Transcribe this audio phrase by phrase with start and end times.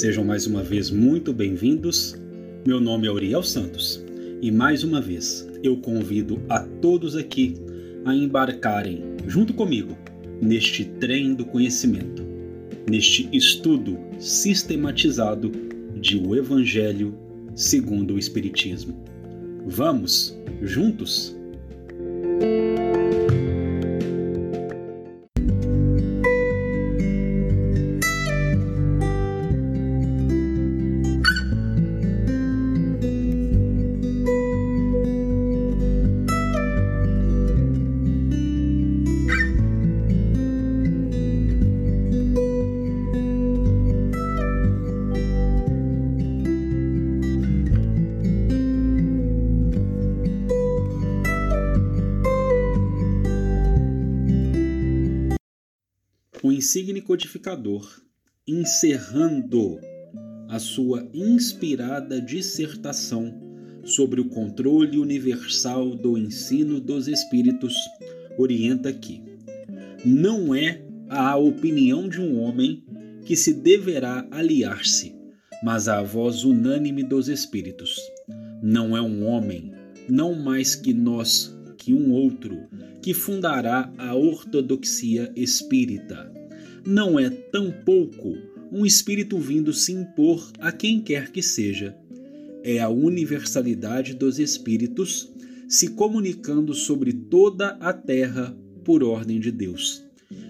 [0.00, 2.18] Sejam mais uma vez muito bem-vindos.
[2.66, 4.02] Meu nome é Uriel Santos
[4.40, 7.56] e mais uma vez eu convido a todos aqui
[8.06, 9.94] a embarcarem junto comigo
[10.40, 12.24] neste trem do conhecimento,
[12.88, 15.52] neste estudo sistematizado
[15.94, 17.14] de o Evangelho
[17.54, 19.04] segundo o Espiritismo.
[19.66, 21.36] Vamos juntos?
[56.60, 57.88] Insigne codificador,
[58.46, 59.80] encerrando
[60.46, 63.34] a sua inspirada dissertação
[63.82, 67.74] sobre o controle universal do ensino dos espíritos,
[68.36, 69.22] orienta aqui:
[70.04, 72.84] não é a opinião de um homem
[73.24, 75.16] que se deverá aliar-se,
[75.64, 77.98] mas a voz unânime dos espíritos.
[78.62, 79.72] Não é um homem,
[80.06, 82.68] não mais que nós, que um outro,
[83.00, 86.29] que fundará a ortodoxia espírita.
[86.86, 88.36] Não é tampouco
[88.72, 91.96] um espírito vindo se impor a quem quer que seja.
[92.62, 95.32] É a universalidade dos espíritos
[95.68, 100.04] se comunicando sobre toda a terra por ordem de Deus.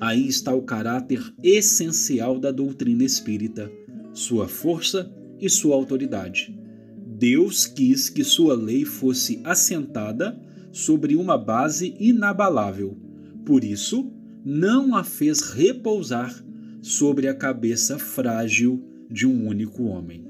[0.00, 3.70] Aí está o caráter essencial da doutrina espírita,
[4.12, 6.56] sua força e sua autoridade.
[7.06, 10.38] Deus quis que sua lei fosse assentada
[10.72, 12.96] sobre uma base inabalável.
[13.44, 14.10] Por isso,
[14.44, 16.44] não a fez repousar
[16.82, 20.26] sobre a cabeça frágil de um único homem.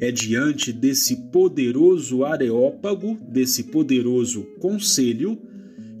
[0.00, 5.38] É diante desse poderoso areópago, desse poderoso conselho,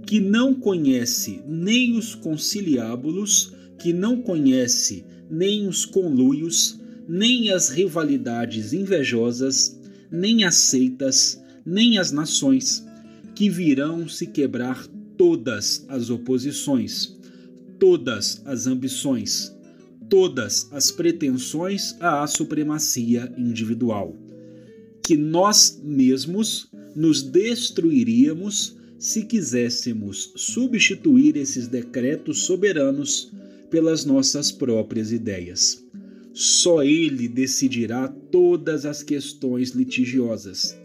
[0.06, 8.72] que não conhece nem os conciliábulos, que não conhece nem os conluios, nem as rivalidades
[8.72, 9.78] invejosas,
[10.10, 12.86] nem as seitas, nem as nações,
[13.34, 14.86] que virão se quebrar
[15.16, 17.15] todas as oposições,
[17.78, 19.54] todas as ambições,
[20.08, 24.16] todas as pretensões à supremacia individual.
[25.02, 33.30] Que nós mesmos nos destruiríamos se quiséssemos substituir esses decretos soberanos
[33.70, 35.84] pelas nossas próprias ideias.
[36.32, 40.76] Só ele decidirá todas as questões litigiosas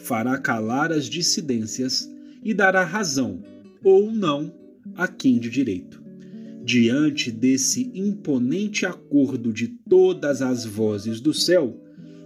[0.00, 2.10] fará calar as dissidências
[2.42, 3.42] e dará razão,
[3.84, 4.52] ou não,
[4.96, 6.02] a quem de direito.
[6.72, 11.76] Diante desse imponente acordo de todas as vozes do céu,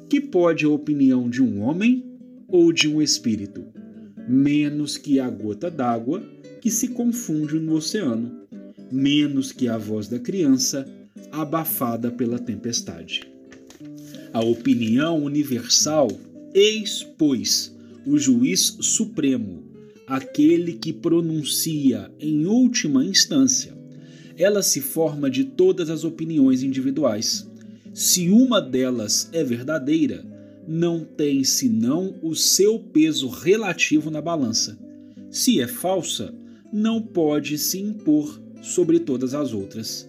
[0.07, 2.05] que pode a opinião de um homem
[2.47, 3.65] ou de um espírito,
[4.29, 6.23] menos que a gota d'água
[6.61, 8.43] que se confunde no oceano,
[8.93, 10.87] menos que a voz da criança
[11.33, 13.23] abafada pela tempestade.
[14.31, 16.09] A opinião universal
[16.53, 17.75] Eis, pois,
[18.05, 19.65] o juiz supremo,
[20.07, 23.84] aquele que pronuncia em última instância.
[24.37, 27.49] Ela se forma de todas as opiniões individuais.
[27.93, 30.25] Se uma delas é verdadeira,
[30.67, 34.79] não tem senão o seu peso relativo na balança.
[35.31, 36.35] Se é falsa,
[36.73, 40.09] não pode se impor sobre todas as outras.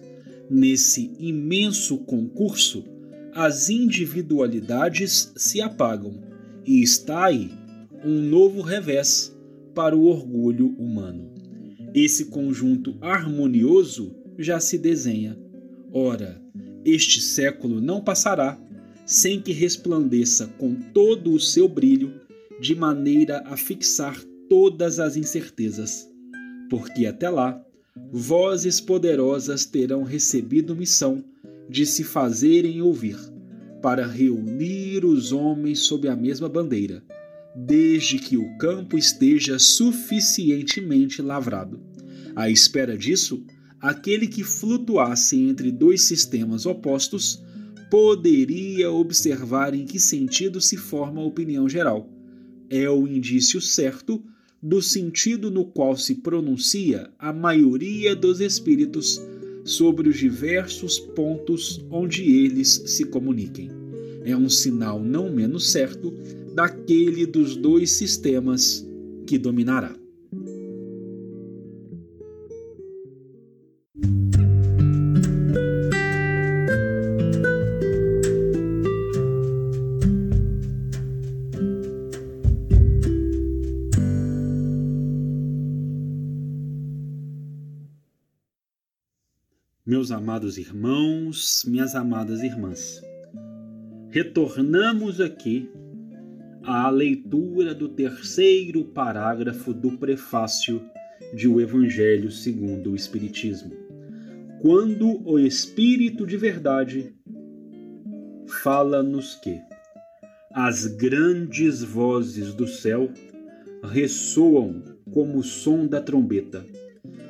[0.50, 2.84] Nesse imenso concurso,
[3.32, 6.14] as individualidades se apagam
[6.64, 7.50] e está aí
[8.04, 9.36] um novo revés
[9.74, 11.35] para o orgulho humano.
[11.96, 15.34] Esse conjunto harmonioso já se desenha.
[15.90, 16.38] Ora,
[16.84, 18.60] este século não passará
[19.06, 22.20] sem que resplandeça com todo o seu brilho,
[22.60, 26.06] de maneira a fixar todas as incertezas,
[26.68, 27.64] porque até lá
[28.12, 31.24] vozes poderosas terão recebido missão
[31.66, 33.16] de se fazerem ouvir
[33.80, 37.02] para reunir os homens sob a mesma bandeira,
[37.56, 41.80] desde que o campo esteja suficientemente lavrado.
[42.34, 43.42] À espera disso,
[43.80, 47.42] aquele que flutuasse entre dois sistemas opostos
[47.90, 52.10] poderia observar em que sentido se forma a opinião geral.
[52.68, 54.22] É o indício certo
[54.62, 59.22] do sentido no qual se pronuncia a maioria dos espíritos
[59.64, 63.70] sobre os diversos pontos onde eles se comuniquem.
[64.24, 66.12] É um sinal não menos certo
[66.56, 68.82] daquele dos dois sistemas
[69.26, 69.94] que dominará.
[89.84, 93.02] Meus amados irmãos, minhas amadas irmãs,
[94.10, 95.70] retornamos aqui
[96.66, 100.82] à leitura do terceiro parágrafo do prefácio
[101.32, 103.72] de O Evangelho segundo o Espiritismo.
[104.60, 107.14] Quando o Espírito de Verdade
[108.64, 109.60] fala-nos que
[110.52, 113.10] as grandes vozes do céu
[113.84, 114.82] ressoam
[115.12, 116.64] como o som da trombeta,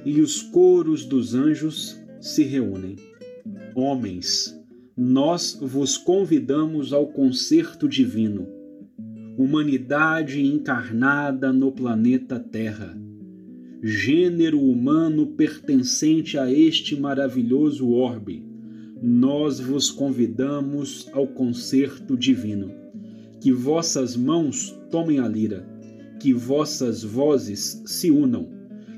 [0.02, 2.96] e os coros dos anjos se reúnem.
[3.74, 4.58] Homens,
[4.96, 8.55] nós vos convidamos ao concerto divino,
[9.36, 12.98] humanidade encarnada no planeta Terra,
[13.82, 18.42] gênero humano pertencente a este maravilhoso orbe,
[19.02, 22.72] nós vos convidamos ao concerto divino.
[23.38, 25.68] Que vossas mãos tomem a lira,
[26.18, 28.48] que vossas vozes se unam,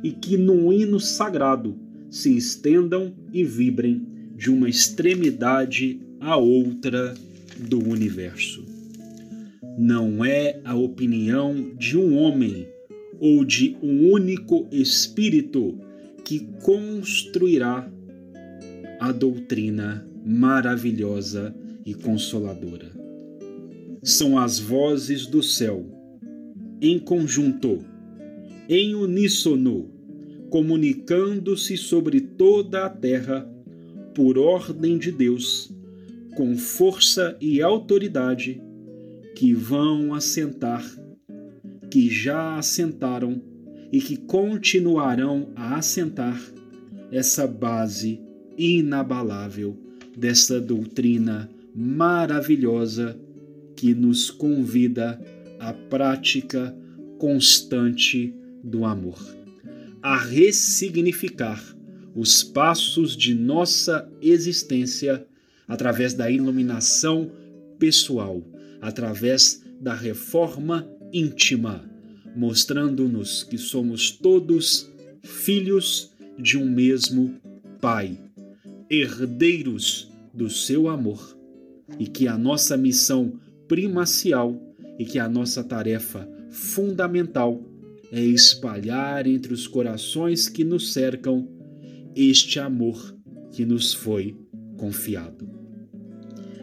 [0.04, 1.76] e que num hino sagrado
[2.08, 4.06] se estendam e vibrem
[4.36, 7.14] de uma extremidade à outra
[7.58, 8.77] do universo.
[9.80, 12.66] Não é a opinião de um homem
[13.20, 15.78] ou de um único espírito
[16.24, 17.88] que construirá
[18.98, 21.54] a doutrina maravilhosa
[21.86, 22.90] e consoladora.
[24.02, 25.86] São as vozes do céu,
[26.82, 27.78] em conjunto,
[28.68, 29.92] em uníssono,
[30.50, 33.48] comunicando-se sobre toda a terra
[34.12, 35.72] por ordem de Deus,
[36.34, 38.60] com força e autoridade,
[39.38, 40.84] que vão assentar,
[41.88, 43.40] que já assentaram
[43.92, 46.36] e que continuarão a assentar
[47.12, 48.20] essa base
[48.56, 49.78] inabalável
[50.16, 53.16] dessa doutrina maravilhosa
[53.76, 55.24] que nos convida
[55.60, 56.76] à prática
[57.16, 59.38] constante do amor
[60.02, 61.62] a ressignificar
[62.12, 65.24] os passos de nossa existência
[65.68, 67.30] através da iluminação
[67.78, 68.42] pessoal,
[68.80, 71.84] através da reforma íntima,
[72.34, 74.90] mostrando-nos que somos todos
[75.22, 77.34] filhos de um mesmo
[77.80, 78.18] Pai,
[78.90, 81.36] herdeiros do seu amor,
[81.98, 83.38] e que a nossa missão
[83.68, 84.60] primacial
[84.98, 87.62] e que a nossa tarefa fundamental
[88.10, 91.48] é espalhar entre os corações que nos cercam
[92.16, 93.14] este amor
[93.52, 94.36] que nos foi
[94.76, 95.48] confiado.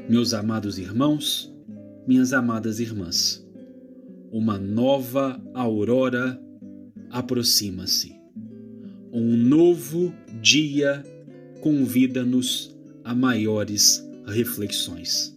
[0.09, 1.54] Meus amados irmãos,
[2.07, 3.45] minhas amadas irmãs,
[4.31, 6.39] uma nova aurora
[7.09, 8.15] aproxima-se.
[9.11, 11.03] Um novo dia
[11.61, 15.35] convida-nos a maiores reflexões.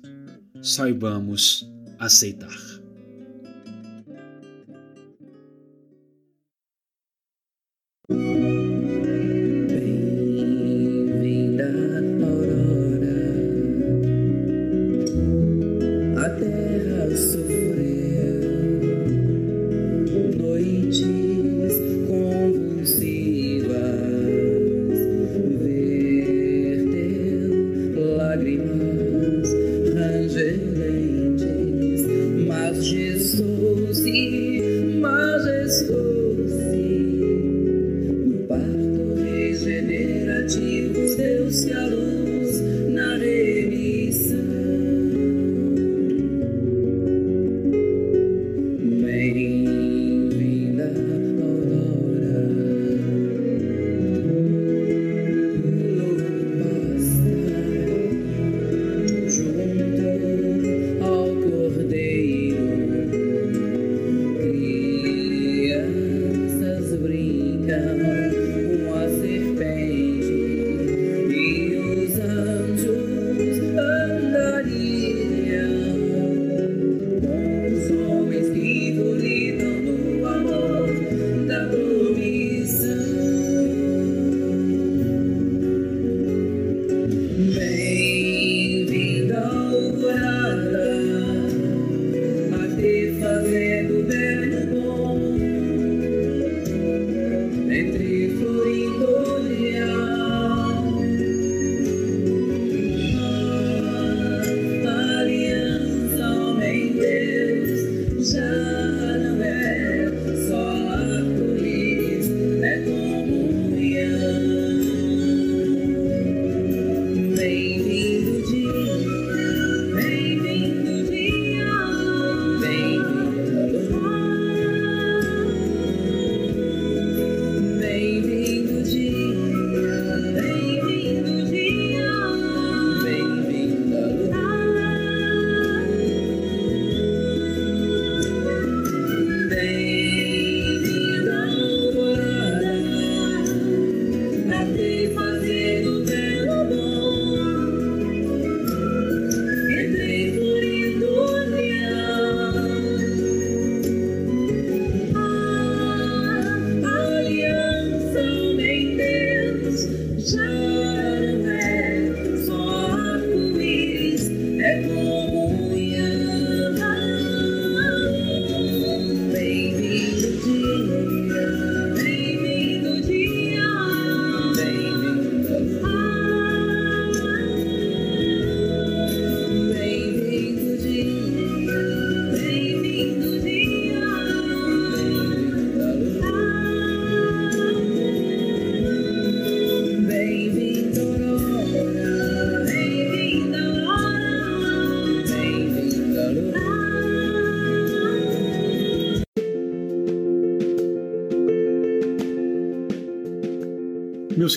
[0.61, 2.78] Saibamos aceitar.